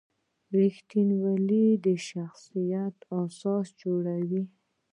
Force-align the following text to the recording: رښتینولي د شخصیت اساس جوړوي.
رښتینولي 0.57 1.65
د 1.85 1.87
شخصیت 2.09 2.95
اساس 3.23 3.65
جوړوي. 3.81 4.43